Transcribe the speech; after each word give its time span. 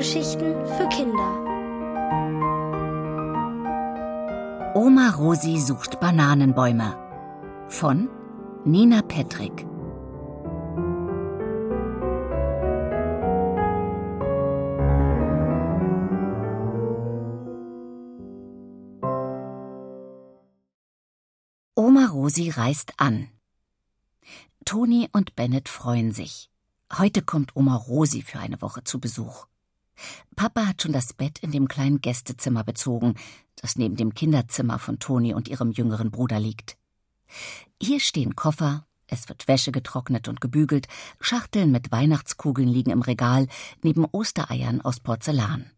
Hörgeschichten 0.00 0.54
für 0.64 0.88
Kinder. 0.88 1.30
Oma 4.74 5.10
Rosi 5.10 5.60
sucht 5.60 6.00
Bananenbäume 6.00 6.96
von 7.68 8.08
Nina 8.64 9.02
Petrick. 9.02 9.66
Oma 21.74 22.06
Rosi 22.06 22.48
reist 22.48 22.94
an. 22.96 23.28
Toni 24.64 25.10
und 25.12 25.36
Bennett 25.36 25.68
freuen 25.68 26.12
sich. 26.12 26.48
Heute 26.96 27.20
kommt 27.20 27.54
Oma 27.54 27.76
Rosi 27.76 28.22
für 28.22 28.38
eine 28.38 28.62
Woche 28.62 28.82
zu 28.82 28.98
Besuch. 28.98 29.49
Papa 30.36 30.66
hat 30.66 30.82
schon 30.82 30.92
das 30.92 31.12
Bett 31.12 31.38
in 31.40 31.50
dem 31.50 31.68
kleinen 31.68 32.00
Gästezimmer 32.00 32.64
bezogen, 32.64 33.14
das 33.56 33.76
neben 33.76 33.96
dem 33.96 34.14
Kinderzimmer 34.14 34.78
von 34.78 34.98
Toni 34.98 35.34
und 35.34 35.48
ihrem 35.48 35.70
jüngeren 35.70 36.10
Bruder 36.10 36.40
liegt. 36.40 36.76
Hier 37.80 38.00
stehen 38.00 38.36
Koffer, 38.36 38.86
es 39.06 39.28
wird 39.28 39.48
Wäsche 39.48 39.72
getrocknet 39.72 40.28
und 40.28 40.40
gebügelt, 40.40 40.86
Schachteln 41.20 41.70
mit 41.70 41.90
Weihnachtskugeln 41.92 42.68
liegen 42.68 42.90
im 42.90 43.02
Regal, 43.02 43.48
neben 43.82 44.04
Ostereiern 44.04 44.80
aus 44.80 45.00
Porzellan. 45.00 45.70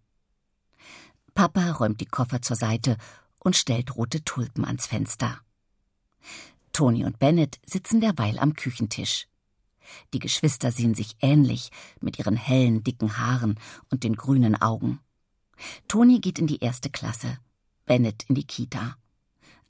Papa 1.35 1.73
räumt 1.73 2.01
die 2.01 2.07
Koffer 2.07 2.43
zur 2.43 2.57
Seite 2.57 2.99
und 3.41 3.57
stellt 3.57 3.97
rote 3.97 4.23
Tulpen 4.25 4.65
ans 4.65 4.87
Fenster. 4.87 5.41
Toni 6.73 7.05
und 7.05 7.19
Bennett 7.19 7.59
sitzen 7.65 8.01
derweil 8.01 8.39
am 8.39 8.55
Küchentisch. 8.55 9.27
Die 10.13 10.19
Geschwister 10.19 10.73
sehen 10.73 10.95
sich 10.95 11.17
ähnlich 11.21 11.71
mit 12.01 12.19
ihren 12.19 12.37
hellen, 12.37 12.85
dicken 12.85 13.19
Haaren 13.19 13.59
und 13.91 14.05
den 14.05 14.17
grünen 14.17 14.61
Augen. 14.61 15.01
Toni 15.89 16.21
geht 16.21 16.39
in 16.39 16.47
die 16.47 16.61
erste 16.61 16.91
Klasse, 16.91 17.39
Bennett 17.87 18.25
in 18.29 18.35
die 18.35 18.47
Kita. 18.47 18.97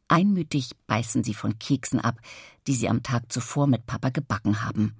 Einmütig 0.08 0.72
beißen 0.86 1.24
sie 1.24 1.34
von 1.34 1.58
Keksen 1.58 2.00
ab, 2.00 2.20
die 2.66 2.74
sie 2.74 2.88
am 2.88 3.02
Tag 3.02 3.33
zuvor 3.33 3.66
mit 3.66 3.86
Papa 3.86 4.10
gebacken 4.10 4.62
haben. 4.62 4.94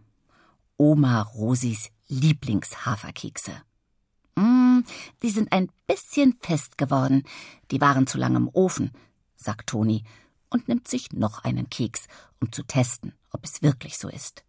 Oma 0.77 1.21
Rosis 1.23 1.91
Lieblingshaferkekse. 2.09 3.53
Mm, 4.37 4.81
die 5.23 5.31
sind 5.31 5.53
ein 5.53 5.71
bisschen 5.87 6.37
fest 6.41 6.79
geworden. 6.79 7.25
Die 7.71 7.81
waren 7.81 8.07
zu 8.07 8.19
lang 8.19 8.37
im 8.37 8.49
Ofen, 8.53 8.91
sagt 9.35 9.69
Toni 9.69 10.05
und 10.51 10.69
nimmt 10.69 10.89
sich 10.89 11.13
noch 11.13 11.45
einen 11.45 11.71
Keks, 11.71 12.07
um 12.41 12.53
zu 12.53 12.63
testen, 12.63 13.15
ob 13.31 13.45
es 13.45 13.63
wirklich 13.63 13.99
so 13.99 14.09
ist. 14.09 14.45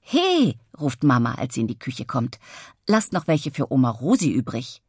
He, 0.00 0.56
ruft 0.78 1.02
Mama, 1.02 1.34
als 1.34 1.54
sie 1.54 1.62
in 1.62 1.68
die 1.68 1.78
Küche 1.78 2.04
kommt. 2.04 2.38
Lasst 2.86 3.12
noch 3.12 3.26
welche 3.26 3.50
für 3.50 3.72
Oma 3.72 3.90
Rosi 3.90 4.30
übrig. 4.30 4.82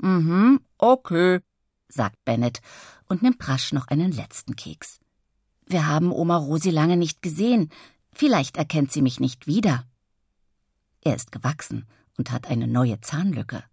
Mhm, 0.00 0.60
okay, 0.78 1.40
sagt 1.88 2.24
Bennett 2.24 2.60
und 3.08 3.22
nimmt 3.22 3.46
rasch 3.48 3.72
noch 3.72 3.88
einen 3.88 4.12
letzten 4.12 4.56
Keks. 4.56 5.00
Wir 5.66 5.86
haben 5.86 6.12
Oma 6.12 6.36
Rosi 6.36 6.70
lange 6.70 6.96
nicht 6.96 7.22
gesehen. 7.22 7.70
Vielleicht 8.12 8.56
erkennt 8.56 8.92
sie 8.92 9.02
mich 9.02 9.20
nicht 9.20 9.46
wieder. 9.46 9.84
Er 11.02 11.14
ist 11.14 11.32
gewachsen 11.32 11.86
und 12.18 12.30
hat 12.30 12.48
eine 12.48 12.66
neue 12.66 13.00
Zahnlücke. 13.00 13.64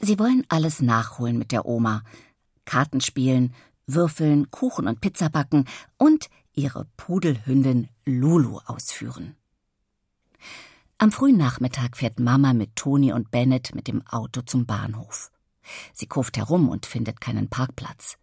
Sie 0.00 0.18
wollen 0.18 0.44
alles 0.48 0.80
nachholen 0.80 1.38
mit 1.38 1.52
der 1.52 1.66
Oma. 1.66 2.02
Karten 2.64 3.00
spielen, 3.00 3.54
würfeln, 3.88 4.50
Kuchen 4.50 4.86
und 4.86 5.00
Pizza 5.00 5.28
backen 5.28 5.64
und 5.96 6.28
ihre 6.54 6.86
Pudelhündin 6.96 7.88
Lulu 8.04 8.60
ausführen. 8.66 9.36
Am 10.98 11.12
frühen 11.12 11.36
Nachmittag 11.36 11.96
fährt 11.96 12.18
Mama 12.18 12.52
mit 12.52 12.74
Toni 12.74 13.12
und 13.12 13.30
Bennett 13.30 13.74
mit 13.74 13.86
dem 13.86 14.06
Auto 14.06 14.42
zum 14.42 14.66
Bahnhof. 14.66 15.30
Sie 15.92 16.06
kurft 16.06 16.36
herum 16.36 16.68
und 16.68 16.86
findet 16.86 17.20
keinen 17.20 17.48
Parkplatz. 17.48 18.18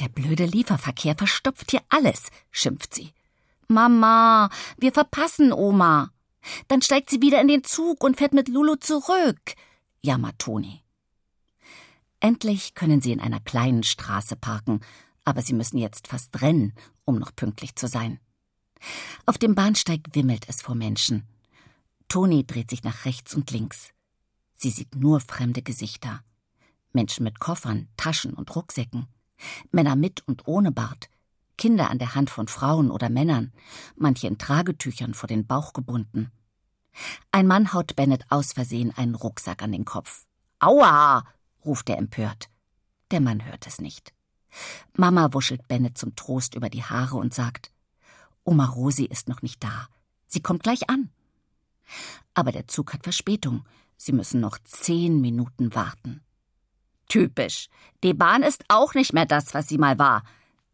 Der 0.00 0.08
blöde 0.08 0.44
Lieferverkehr 0.44 1.14
verstopft 1.16 1.70
hier 1.70 1.82
alles, 1.88 2.30
schimpft 2.50 2.94
sie. 2.94 3.12
Mama, 3.68 4.50
wir 4.76 4.92
verpassen 4.92 5.52
Oma. 5.52 6.10
Dann 6.66 6.82
steigt 6.82 7.10
sie 7.10 7.22
wieder 7.22 7.40
in 7.40 7.48
den 7.48 7.62
Zug 7.62 8.02
und 8.02 8.16
fährt 8.16 8.32
mit 8.32 8.48
Lulu 8.48 8.74
zurück, 8.76 9.54
jammert 10.00 10.40
Toni. 10.40 10.81
Endlich 12.22 12.76
können 12.76 13.02
sie 13.02 13.10
in 13.10 13.18
einer 13.18 13.40
kleinen 13.40 13.82
Straße 13.82 14.36
parken, 14.36 14.78
aber 15.24 15.42
sie 15.42 15.54
müssen 15.54 15.76
jetzt 15.76 16.06
fast 16.06 16.40
rennen, 16.40 16.72
um 17.04 17.18
noch 17.18 17.34
pünktlich 17.34 17.74
zu 17.74 17.88
sein. 17.88 18.20
Auf 19.26 19.38
dem 19.38 19.56
Bahnsteig 19.56 20.02
wimmelt 20.12 20.48
es 20.48 20.62
vor 20.62 20.76
Menschen. 20.76 21.26
Toni 22.06 22.46
dreht 22.46 22.70
sich 22.70 22.84
nach 22.84 23.06
rechts 23.06 23.34
und 23.34 23.50
links. 23.50 23.90
Sie 24.54 24.70
sieht 24.70 24.94
nur 24.94 25.18
fremde 25.18 25.62
Gesichter. 25.62 26.20
Menschen 26.92 27.24
mit 27.24 27.40
Koffern, 27.40 27.88
Taschen 27.96 28.34
und 28.34 28.54
Rucksäcken. 28.54 29.08
Männer 29.72 29.96
mit 29.96 30.22
und 30.28 30.46
ohne 30.46 30.70
Bart. 30.70 31.08
Kinder 31.58 31.90
an 31.90 31.98
der 31.98 32.14
Hand 32.14 32.30
von 32.30 32.46
Frauen 32.46 32.92
oder 32.92 33.10
Männern, 33.10 33.52
manche 33.96 34.28
in 34.28 34.38
Tragetüchern 34.38 35.14
vor 35.14 35.26
den 35.26 35.44
Bauch 35.44 35.72
gebunden. 35.72 36.30
Ein 37.32 37.48
Mann 37.48 37.72
haut 37.72 37.96
Bennett 37.96 38.30
aus 38.30 38.52
Versehen 38.52 38.96
einen 38.96 39.16
Rucksack 39.16 39.60
an 39.60 39.72
den 39.72 39.84
Kopf. 39.84 40.24
Aua! 40.60 41.24
Ruft 41.64 41.88
er 41.88 41.98
empört. 41.98 42.48
Der 43.10 43.20
Mann 43.20 43.44
hört 43.44 43.66
es 43.66 43.80
nicht. 43.80 44.12
Mama 44.94 45.32
wuschelt 45.32 45.66
Bennett 45.68 45.98
zum 45.98 46.14
Trost 46.16 46.54
über 46.54 46.68
die 46.68 46.84
Haare 46.84 47.16
und 47.16 47.32
sagt 47.32 47.72
Oma 48.44 48.66
Rosi 48.66 49.04
ist 49.04 49.28
noch 49.28 49.42
nicht 49.42 49.62
da. 49.62 49.88
Sie 50.26 50.40
kommt 50.40 50.62
gleich 50.62 50.88
an. 50.90 51.10
Aber 52.34 52.52
der 52.52 52.66
Zug 52.66 52.92
hat 52.92 53.04
Verspätung. 53.04 53.64
Sie 53.96 54.12
müssen 54.12 54.40
noch 54.40 54.58
zehn 54.64 55.20
Minuten 55.20 55.74
warten. 55.74 56.22
Typisch. 57.08 57.68
Die 58.02 58.14
Bahn 58.14 58.42
ist 58.42 58.64
auch 58.68 58.94
nicht 58.94 59.12
mehr 59.12 59.26
das, 59.26 59.54
was 59.54 59.68
sie 59.68 59.78
mal 59.78 59.98
war, 59.98 60.24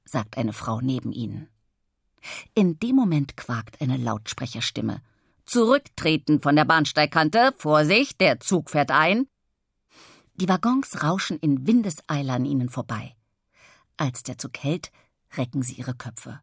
sagt 0.05 0.39
eine 0.39 0.53
Frau 0.53 0.81
neben 0.81 1.13
ihnen. 1.13 1.49
In 2.55 2.79
dem 2.79 2.97
Moment 2.97 3.37
quakt 3.37 3.81
eine 3.81 3.97
Lautsprecherstimme. 3.97 5.03
Zurücktreten 5.45 6.41
von 6.41 6.57
der 6.57 6.65
Bahnsteigkante. 6.65 7.55
Vorsicht, 7.57 8.21
der 8.21 8.41
Zug 8.41 8.71
fährt 8.71 8.91
ein. 8.91 9.27
Die 10.39 10.49
Waggons 10.49 11.03
rauschen 11.03 11.37
in 11.41 11.67
Windeseile 11.67 12.33
an 12.33 12.45
ihnen 12.45 12.69
vorbei. 12.69 13.17
Als 13.97 14.23
der 14.23 14.39
Zug 14.39 14.57
hält, 14.59 14.93
recken 15.37 15.63
sie 15.63 15.75
ihre 15.75 15.95
Köpfe. 15.95 16.41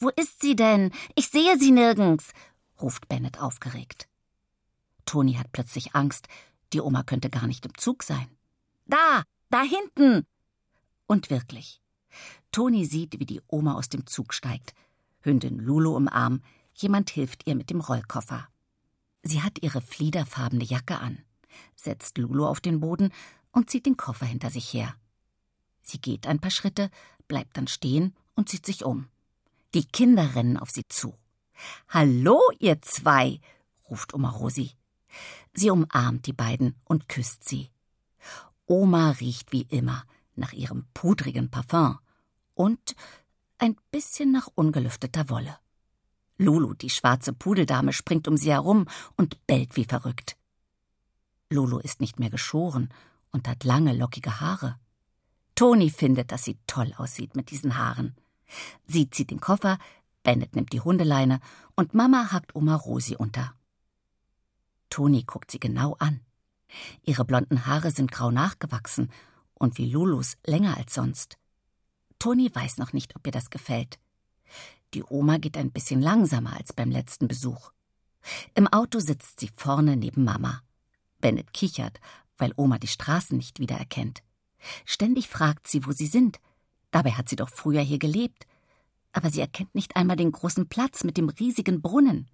Wo 0.00 0.08
ist 0.08 0.40
sie 0.40 0.56
denn? 0.56 0.90
Ich 1.14 1.28
sehe 1.28 1.56
sie 1.56 1.70
nirgends, 1.70 2.32
ruft 2.82 3.08
Bennett 3.08 3.40
aufgeregt. 3.40 4.08
Toni 5.04 5.34
hat 5.34 5.52
plötzlich 5.52 5.94
Angst, 5.94 6.26
die 6.72 6.80
Oma 6.80 7.04
könnte 7.04 7.30
gar 7.30 7.46
nicht 7.46 7.64
im 7.64 7.78
Zug 7.78 8.02
sein. 8.02 8.28
Da, 8.86 9.22
da 9.50 9.62
hinten! 9.62 10.26
Und 11.06 11.30
wirklich. 11.30 11.80
Toni 12.50 12.84
sieht, 12.86 13.20
wie 13.20 13.26
die 13.26 13.40
Oma 13.46 13.74
aus 13.74 13.88
dem 13.88 14.04
Zug 14.06 14.34
steigt. 14.34 14.74
Hündin 15.20 15.58
Lulu 15.58 15.96
im 15.96 16.08
Arm, 16.08 16.42
jemand 16.74 17.10
hilft 17.10 17.46
ihr 17.46 17.54
mit 17.54 17.70
dem 17.70 17.80
Rollkoffer. 17.80 18.48
Sie 19.22 19.42
hat 19.42 19.62
ihre 19.62 19.80
fliederfarbene 19.80 20.64
Jacke 20.64 20.98
an, 20.98 21.22
setzt 21.74 22.18
Lulu 22.18 22.46
auf 22.46 22.60
den 22.60 22.80
Boden 22.80 23.12
und 23.52 23.70
zieht 23.70 23.86
den 23.86 23.96
Koffer 23.96 24.26
hinter 24.26 24.50
sich 24.50 24.72
her. 24.72 24.94
Sie 25.82 26.00
geht 26.00 26.26
ein 26.26 26.38
paar 26.38 26.50
Schritte, 26.50 26.90
bleibt 27.28 27.56
dann 27.56 27.66
stehen 27.66 28.14
und 28.34 28.48
zieht 28.48 28.66
sich 28.66 28.84
um. 28.84 29.08
Die 29.74 29.84
Kinder 29.84 30.34
rennen 30.34 30.56
auf 30.56 30.70
sie 30.70 30.86
zu. 30.88 31.14
Hallo, 31.88 32.40
ihr 32.58 32.80
zwei, 32.82 33.40
ruft 33.88 34.14
Oma 34.14 34.30
Rosi. 34.30 34.72
Sie 35.54 35.70
umarmt 35.70 36.26
die 36.26 36.32
beiden 36.32 36.76
und 36.84 37.08
küsst 37.08 37.48
sie. 37.48 37.70
Oma 38.66 39.12
riecht 39.12 39.52
wie 39.52 39.62
immer 39.62 40.04
nach 40.36 40.52
ihrem 40.52 40.86
pudrigen 40.94 41.50
Parfum 41.50 41.98
und 42.54 42.94
ein 43.58 43.76
bisschen 43.90 44.30
nach 44.30 44.48
ungelüfteter 44.54 45.30
Wolle. 45.30 45.58
Lulu, 46.36 46.74
die 46.74 46.90
schwarze 46.90 47.32
Pudeldame, 47.32 47.92
springt 47.92 48.28
um 48.28 48.36
sie 48.36 48.52
herum 48.52 48.86
und 49.16 49.44
bellt 49.46 49.76
wie 49.76 49.84
verrückt. 49.84 50.36
Lulu 51.50 51.78
ist 51.78 52.00
nicht 52.00 52.18
mehr 52.18 52.30
geschoren 52.30 52.90
und 53.30 53.48
hat 53.48 53.64
lange, 53.64 53.94
lockige 53.94 54.40
Haare. 54.40 54.78
Toni 55.54 55.90
findet, 55.90 56.30
dass 56.30 56.44
sie 56.44 56.58
toll 56.66 56.92
aussieht 56.96 57.34
mit 57.34 57.50
diesen 57.50 57.78
Haaren. 57.78 58.14
Sie 58.86 59.10
zieht 59.10 59.30
den 59.30 59.40
Koffer, 59.40 59.78
Bennett 60.22 60.54
nimmt 60.54 60.72
die 60.72 60.80
Hundeleine 60.80 61.40
und 61.74 61.94
Mama 61.94 62.32
hackt 62.32 62.54
Oma 62.54 62.74
Rosi 62.74 63.16
unter. 63.16 63.54
Toni 64.90 65.24
guckt 65.24 65.50
sie 65.50 65.60
genau 65.60 65.94
an. 65.98 66.20
Ihre 67.02 67.24
blonden 67.24 67.66
Haare 67.66 67.90
sind 67.90 68.12
grau 68.12 68.30
nachgewachsen 68.30 69.10
und 69.54 69.78
wie 69.78 69.90
Lulus 69.90 70.36
länger 70.44 70.76
als 70.76 70.94
sonst. 70.94 71.38
Toni 72.18 72.50
weiß 72.54 72.78
noch 72.78 72.92
nicht, 72.92 73.16
ob 73.16 73.26
ihr 73.26 73.32
das 73.32 73.50
gefällt. 73.50 73.98
Die 74.94 75.04
Oma 75.04 75.38
geht 75.38 75.56
ein 75.56 75.72
bisschen 75.72 76.00
langsamer 76.00 76.56
als 76.56 76.72
beim 76.72 76.90
letzten 76.90 77.28
Besuch. 77.28 77.72
Im 78.54 78.66
Auto 78.66 78.98
sitzt 78.98 79.40
sie 79.40 79.50
vorne 79.54 79.96
neben 79.96 80.24
Mama. 80.24 80.62
Bennett 81.20 81.52
kichert, 81.52 82.00
weil 82.36 82.52
Oma 82.56 82.78
die 82.78 82.86
Straßen 82.86 83.36
nicht 83.36 83.58
wiedererkennt. 83.60 84.22
Ständig 84.84 85.28
fragt 85.28 85.68
sie, 85.68 85.86
wo 85.86 85.92
sie 85.92 86.06
sind. 86.06 86.40
Dabei 86.90 87.12
hat 87.12 87.28
sie 87.28 87.36
doch 87.36 87.48
früher 87.48 87.82
hier 87.82 87.98
gelebt. 87.98 88.46
Aber 89.12 89.30
sie 89.30 89.40
erkennt 89.40 89.74
nicht 89.74 89.96
einmal 89.96 90.16
den 90.16 90.32
großen 90.32 90.68
Platz 90.68 91.04
mit 91.04 91.16
dem 91.16 91.28
riesigen 91.28 91.80
Brunnen. 91.80 92.28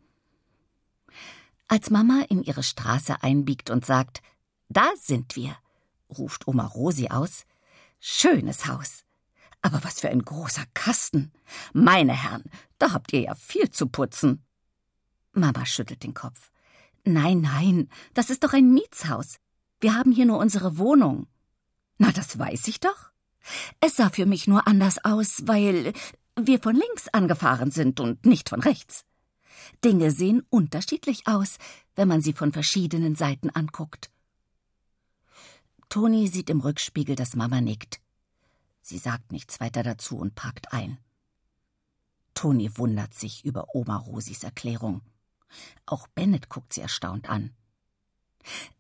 Als 1.69 1.91
Mama 1.91 2.25
in 2.29 2.43
ihre 2.43 2.63
Straße 2.63 3.23
einbiegt 3.23 3.71
und 3.71 3.87
sagt, 3.87 4.23
Da 4.69 4.91
sind 5.01 5.37
wir, 5.37 5.57
ruft 6.11 6.47
Oma 6.47 6.67
Rosi 6.67 7.09
aus. 7.09 7.45
Schönes 8.01 8.67
Haus. 8.67 9.05
Aber 9.63 9.83
was 9.83 10.01
für 10.01 10.11
ein 10.11 10.23
großer 10.23 10.65
Kasten. 10.75 11.33
Meine 11.73 12.13
Herren, 12.13 12.45
da 12.79 12.93
habt 12.93 13.13
ihr 13.15 13.21
ja 13.21 13.35
viel 13.35 13.71
zu 13.71 13.87
putzen. 13.87 14.45
Mama 15.33 15.65
schüttelt 15.65 16.03
den 16.03 16.13
Kopf. 16.13 16.51
Nein, 17.05 17.43
nein, 17.43 17.89
das 18.15 18.31
ist 18.31 18.45
doch 18.45 18.53
ein 18.53 18.73
Mietshaus. 18.73 19.37
Wir 19.81 19.95
haben 19.95 20.13
hier 20.13 20.25
nur 20.25 20.39
unsere 20.39 20.79
Wohnung. 20.79 21.27
Na, 21.99 22.11
das 22.13 22.39
weiß 22.39 22.67
ich 22.69 22.81
doch. 22.81 23.11
Es 23.81 23.97
sah 23.97 24.09
für 24.09 24.25
mich 24.25 24.47
nur 24.47 24.67
anders 24.67 25.05
aus, 25.05 25.43
weil 25.47 25.93
wir 26.37 26.59
von 26.61 26.75
links 26.75 27.09
angefahren 27.13 27.71
sind 27.71 28.01
und 28.01 28.25
nicht 28.25 28.49
von 28.49 28.61
rechts. 28.61 29.05
Dinge 29.85 30.11
sehen 30.11 30.43
unterschiedlich 30.49 31.27
aus, 31.27 31.59
wenn 31.95 32.09
man 32.09 32.23
sie 32.23 32.33
von 32.33 32.53
verschiedenen 32.53 33.15
Seiten 33.15 33.51
anguckt. 33.51 34.11
Toni 35.91 36.29
sieht 36.29 36.51
im 36.51 36.61
Rückspiegel, 36.61 37.15
dass 37.15 37.37
Mama 37.37 37.61
nickt. 37.61 38.01
Sie 38.81 38.99
sagt 38.99 39.31
nichts 39.31 39.61
weiter 39.61 39.83
dazu 39.83 40.17
und 40.17 40.35
parkt 40.35 40.73
ein. 40.73 40.99
Toni 42.35 42.77
wundert 42.77 43.15
sich 43.15 43.45
über 43.45 43.75
Oma 43.75 43.97
Rosis 43.99 44.43
Erklärung. 44.43 45.03
Auch 45.87 46.07
Bennett 46.09 46.49
guckt 46.49 46.73
sie 46.73 46.81
erstaunt 46.81 47.29
an. 47.29 47.55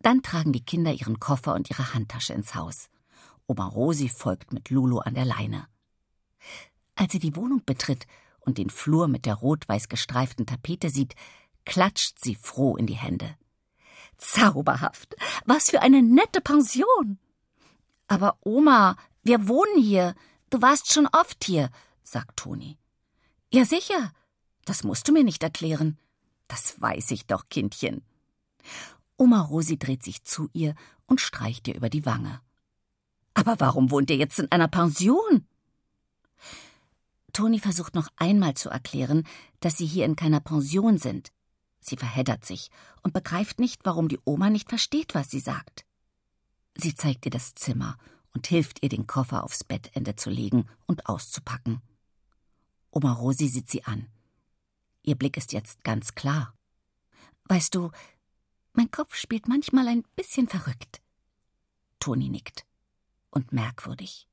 Dann 0.01 0.23
tragen 0.23 0.53
die 0.53 0.65
Kinder 0.65 0.93
ihren 0.93 1.21
Koffer 1.21 1.55
und 1.55 1.71
ihre 1.71 1.95
Handtasche 1.95 2.35
ins 2.35 2.55
Haus. 2.55 2.89
Oma 3.47 3.67
Rosi 3.67 4.09
folgt 4.09 4.53
mit 4.53 4.71
Lulu 4.71 4.99
an 4.99 5.15
der 5.15 5.25
Leine. 5.25 5.67
Als 6.97 7.13
sie 7.13 7.19
die 7.19 7.37
Wohnung 7.37 7.63
betritt 7.65 8.07
und 8.41 8.59
den 8.59 8.71
Flur 8.71 9.09
mit 9.09 9.27
der 9.27 9.35
rot-weiß 9.35 9.89
gestreiften 9.89 10.47
Tapete 10.47 10.91
sieht, 10.91 11.15
klatscht 11.65 12.19
sie 12.23 12.35
froh 12.35 12.77
in 12.77 12.87
die 12.87 12.95
Hände. 12.95 13.37
Zauberhaft. 14.19 15.17
Was 15.45 15.71
für 15.71 15.83
eine 15.83 16.03
nette 16.03 16.41
Pension. 16.41 17.19
Aber 18.07 18.39
Oma, 18.43 18.97
wir 19.23 19.49
wohnen 19.49 19.83
hier. 19.83 20.15
Du 20.51 20.63
warst 20.63 20.93
schon 20.93 21.09
oft 21.09 21.45
hier, 21.45 21.71
sagt 22.03 22.37
Toni. 22.37 22.79
Ja, 23.53 23.65
sicher. 23.65 24.13
Das 24.65 24.85
musst 24.85 25.09
du 25.09 25.13
mir 25.13 25.25
nicht 25.25 25.43
erklären. 25.43 25.99
Das 26.49 26.81
weiß 26.81 27.11
ich 27.13 27.27
doch, 27.27 27.49
Kindchen. 27.49 28.03
Oma 29.17 29.41
Rosi 29.41 29.79
dreht 29.79 30.03
sich 30.03 30.25
zu 30.25 30.49
ihr 30.53 30.75
und 31.07 31.21
streicht 31.21 31.69
ihr 31.69 31.75
über 31.75 31.89
die 31.89 32.05
Wange. 32.05 32.41
Aber 33.35 33.59
warum 33.59 33.91
wohnt 33.91 34.11
ihr 34.11 34.17
jetzt 34.17 34.39
in 34.39 34.51
einer 34.51 34.69
Pension? 34.69 35.47
Toni 37.33 37.59
versucht 37.59 37.95
noch 37.95 38.09
einmal 38.17 38.55
zu 38.55 38.71
erklären, 38.71 39.27
dass 39.61 39.77
sie 39.77 39.87
hier 39.87 40.05
in 40.05 40.17
keiner 40.17 40.41
Pension 40.41 40.99
sind. 40.99 41.33
Sie 41.81 41.97
verheddert 41.97 42.45
sich 42.45 42.71
und 43.03 43.13
begreift 43.13 43.59
nicht, 43.59 43.81
warum 43.85 44.09
die 44.09 44.21
Oma 44.25 44.51
nicht 44.51 44.69
versteht, 44.69 45.15
was 45.15 45.31
sie 45.31 45.41
sagt. 45.41 45.85
Sie 46.77 46.95
zeigt 46.95 47.27
ihr 47.27 47.31
das 47.31 47.55
Zimmer 47.55 47.99
und 48.33 48.47
hilft 48.47 48.83
ihr, 48.83 48.89
den 48.89 49.07
Koffer 49.07 49.45
aufs 49.45 49.65
Bettende 49.65 50.17
zu 50.17 50.31
legen 50.31 50.67
und 50.87 51.07
auszupacken. 51.07 51.83
Oma 52.91 53.13
Rosi 53.13 53.49
sieht 53.49 53.71
sie 53.71 53.85
an. 53.85 54.07
Ihr 55.05 55.17
Blick 55.17 55.37
ist 55.37 55.53
jetzt 55.53 55.85
ganz 55.85 56.15
klar. 56.15 56.55
Weißt 57.45 57.75
du, 57.75 57.91
mein 58.73 58.91
Kopf 58.91 59.15
spielt 59.15 59.47
manchmal 59.47 59.87
ein 59.87 60.03
bisschen 60.17 60.49
verrückt. 60.49 61.01
Toni 62.01 62.29
nickt. 62.29 62.67
Und 63.31 63.53
merkwürdig. 63.53 64.27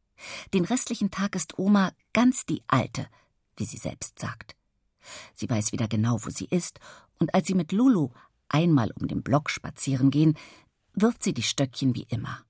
Den 0.54 0.66
restlichen 0.66 1.12
Tag 1.12 1.36
ist 1.36 1.60
Oma 1.60 1.92
ganz 2.14 2.46
die 2.46 2.64
Alte, 2.68 3.08
wie 3.58 3.66
sie 3.66 3.78
selbst 3.78 4.18
sagt. 4.20 4.56
Sie 5.34 5.50
weiß 5.50 5.72
wieder 5.72 5.88
genau, 5.88 6.24
wo 6.24 6.30
sie 6.30 6.46
ist, 6.46 6.80
und 7.20 7.34
als 7.34 7.48
sie 7.48 7.56
mit 7.56 7.72
Lulu 7.72 8.10
einmal 8.48 8.92
um 8.92 9.08
den 9.08 9.24
Block 9.24 9.50
spazieren 9.50 10.10
gehen, 10.10 10.38
wirft 10.94 11.24
sie 11.24 11.34
die 11.34 11.44
Stöckchen 11.44 11.96
wie 11.96 12.08
immer. 12.10 12.46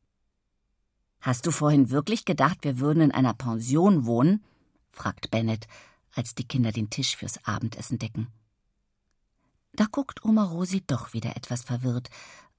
Hast 1.22 1.46
du 1.46 1.52
vorhin 1.52 1.90
wirklich 1.90 2.26
gedacht, 2.26 2.60
wir 2.64 2.80
würden 2.80 3.02
in 3.02 3.12
einer 3.12 3.34
Pension 3.34 4.06
wohnen? 4.06 4.44
fragt 4.92 5.32
Bennett, 5.32 5.68
als 6.14 6.36
die 6.36 6.48
Kinder 6.48 6.72
den 6.72 6.90
Tisch 6.90 7.16
fürs 7.16 7.44
Abendessen 7.46 8.00
decken. 8.00 8.28
Da 9.74 9.86
guckt 9.86 10.26
Oma 10.26 10.44
Rosi 10.44 10.82
doch 10.86 11.14
wieder 11.14 11.36
etwas 11.36 11.64
verwirrt, 11.64 12.10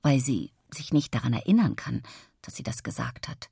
weil 0.00 0.20
sie 0.20 0.52
sich 0.70 0.93
nicht 0.93 1.14
daran 1.14 1.34
erinnern 1.34 1.76
kann, 1.76 2.02
dass 2.40 2.56
sie 2.56 2.62
das 2.62 2.82
gesagt 2.82 3.28
hat. 3.28 3.50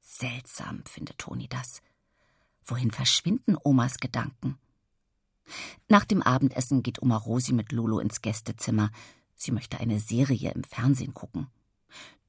Seltsam, 0.00 0.82
findet 0.86 1.18
Toni 1.18 1.48
das. 1.48 1.82
Wohin 2.64 2.90
verschwinden 2.90 3.56
Omas 3.62 3.98
Gedanken? 3.98 4.58
Nach 5.88 6.04
dem 6.04 6.22
Abendessen 6.22 6.82
geht 6.82 7.02
Oma 7.02 7.16
Rosi 7.16 7.52
mit 7.52 7.72
Lulu 7.72 7.98
ins 7.98 8.22
Gästezimmer. 8.22 8.90
Sie 9.34 9.52
möchte 9.52 9.80
eine 9.80 10.00
Serie 10.00 10.52
im 10.52 10.64
Fernsehen 10.64 11.14
gucken. 11.14 11.48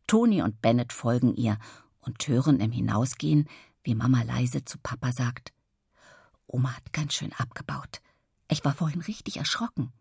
Toni 0.08 0.42
und 0.42 0.62
Bennett 0.62 0.92
folgen 0.92 1.34
ihr 1.36 1.58
und 2.02 2.28
hören 2.28 2.60
im 2.60 2.72
Hinausgehen, 2.72 3.48
wie 3.84 3.96
Mama 3.96 4.24
leise 4.24 4.66
zu 4.66 4.78
Papa 4.78 5.12
sagt: 5.12 5.54
Oma 6.54 6.76
hat 6.76 6.94
ganz 6.94 7.16
schön 7.16 7.34
abgebaut. 7.34 8.02
Ich 8.48 8.64
war 8.64 8.76
vorhin 8.76 9.02
richtig 9.02 9.38
erschrocken. 9.38 9.92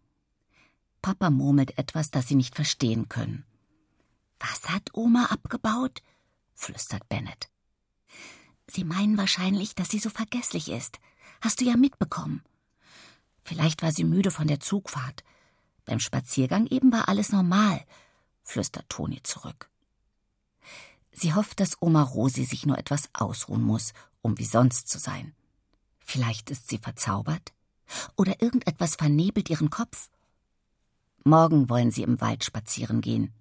Papa 1.00 1.30
murmelt 1.30 1.78
etwas, 1.78 2.10
das 2.10 2.28
sie 2.28 2.34
nicht 2.34 2.54
verstehen 2.54 3.08
können. 3.08 3.44
Was 4.38 4.68
hat 4.68 4.90
Oma 4.92 5.26
abgebaut? 5.26 6.02
flüstert 6.54 7.08
Bennett. 7.08 7.48
Sie 8.66 8.84
meinen 8.84 9.16
wahrscheinlich, 9.16 9.74
dass 9.74 9.88
sie 9.88 9.98
so 9.98 10.10
vergesslich 10.10 10.68
ist. 10.68 10.98
Hast 11.40 11.60
du 11.60 11.64
ja 11.64 11.76
mitbekommen. 11.76 12.44
Vielleicht 13.42 13.82
war 13.82 13.90
sie 13.90 14.04
müde 14.04 14.30
von 14.30 14.46
der 14.46 14.60
Zugfahrt. 14.60 15.24
Beim 15.86 16.00
Spaziergang 16.00 16.66
eben 16.66 16.92
war 16.92 17.08
alles 17.08 17.32
normal, 17.32 17.84
flüstert 18.44 18.88
Toni 18.90 19.22
zurück. 19.22 19.70
Sie 21.12 21.34
hofft, 21.34 21.60
dass 21.60 21.80
Oma 21.80 22.02
Rosi 22.02 22.44
sich 22.44 22.66
nur 22.66 22.78
etwas 22.78 23.08
ausruhen 23.14 23.62
muss, 23.62 23.94
um 24.20 24.38
wie 24.38 24.44
sonst 24.44 24.88
zu 24.88 24.98
sein. 24.98 25.34
Vielleicht 26.12 26.50
ist 26.50 26.68
sie 26.68 26.76
verzaubert? 26.76 27.54
Oder 28.18 28.42
irgendetwas 28.42 28.96
vernebelt 28.96 29.48
ihren 29.48 29.70
Kopf? 29.70 30.10
Morgen 31.24 31.70
wollen 31.70 31.90
sie 31.90 32.02
im 32.02 32.20
Wald 32.20 32.44
spazieren 32.44 33.00
gehen. 33.00 33.32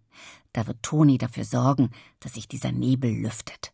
Da 0.54 0.68
wird 0.68 0.82
Toni 0.82 1.18
dafür 1.18 1.44
sorgen, 1.44 1.92
dass 2.22 2.36
sich 2.36 2.48
dieser 2.48 2.72
Nebel 2.72 3.12
lüftet. 3.12 3.74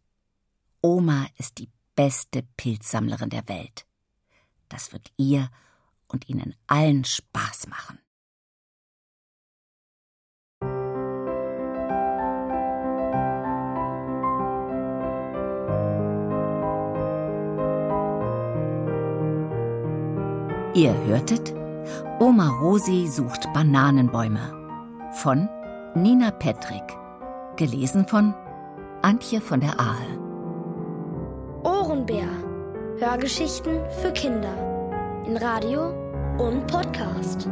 Oma 0.81 1.27
ist 1.37 1.59
die 1.59 1.69
beste 1.95 2.41
Pilzsammlerin 2.57 3.29
der 3.29 3.47
Welt. 3.47 3.85
Das 4.67 4.91
wird 4.93 5.11
ihr 5.15 5.51
und 6.07 6.27
ihnen 6.27 6.55
allen 6.65 7.05
Spaß 7.05 7.67
machen. 7.67 7.99
Ihr 20.77 20.93
hörtet 21.07 21.55
Oma 22.19 22.49
Rosi 22.61 23.07
sucht 23.07 23.51
Bananenbäume 23.51 24.53
von 25.23 25.49
Nina 25.95 26.29
Petrick, 26.29 26.83
gelesen 27.55 28.05
von 28.05 28.35
Antje 29.01 29.41
von 29.41 29.59
der 29.59 29.79
Ahe. 29.79 30.19
Ohrenbär. 31.63 32.27
Hörgeschichten 32.99 33.79
für 34.03 34.11
Kinder. 34.11 34.53
In 35.25 35.37
Radio 35.37 35.95
und 36.37 36.67
Podcast. 36.67 37.49